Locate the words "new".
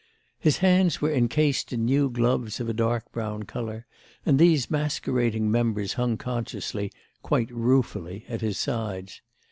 1.85-2.09